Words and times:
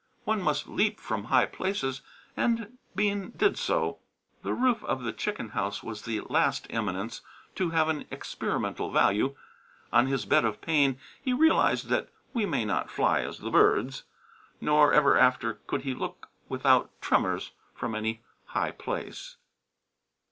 One 0.23 0.41
must 0.41 0.67
leap 0.67 0.99
from 0.99 1.25
high 1.25 1.45
places, 1.45 2.01
and 2.35 2.79
Bean 2.95 3.33
did 3.37 3.55
so. 3.55 3.99
The 4.41 4.55
roof 4.55 4.83
of 4.85 5.03
the 5.03 5.13
chicken 5.13 5.49
house 5.49 5.83
was 5.83 6.01
the 6.01 6.21
last 6.21 6.65
eminence 6.71 7.21
to 7.57 7.69
have 7.69 7.87
an 7.87 8.05
experimental 8.09 8.89
value. 8.89 9.35
On 9.93 10.07
his 10.07 10.25
bed 10.25 10.43
of 10.43 10.59
pain 10.59 10.97
he 11.21 11.33
realized 11.33 11.89
that 11.89 12.09
we 12.33 12.47
may 12.47 12.65
not 12.65 12.89
fly 12.89 13.21
as 13.21 13.37
the 13.37 13.51
birds; 13.51 14.01
nor 14.59 14.91
ever 14.91 15.19
after 15.19 15.59
could 15.67 15.83
he 15.83 15.93
look 15.93 16.29
without 16.49 16.89
tremors 16.99 17.51
from 17.75 17.93
any 17.93 18.23
high 18.45 18.71
place. 18.71 19.35